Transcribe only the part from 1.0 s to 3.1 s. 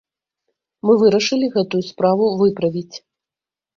вырашылі гэтую справу выправіць!